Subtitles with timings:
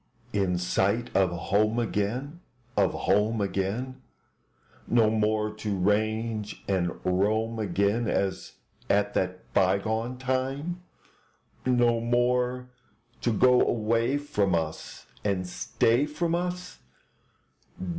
[0.33, 2.39] In sight of home again,
[2.75, 4.01] Of home again;
[4.87, 8.53] No more to range and roam again As
[8.89, 10.81] at that bygone time?
[11.67, 12.71] No more
[13.21, 16.79] to go away from us And stay from us?